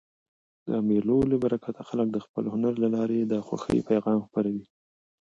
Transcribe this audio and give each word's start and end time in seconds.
د 0.67 0.69
مېلو 0.87 1.17
له 1.31 1.37
برکته 1.43 1.81
خلک 1.89 2.07
د 2.11 2.17
خپل 2.25 2.43
هنر 2.53 2.73
له 2.83 2.87
لاري 2.95 3.19
د 3.25 3.33
خوښۍ 3.47 3.79
پیغام 3.89 4.19
خپروي. 4.27 4.65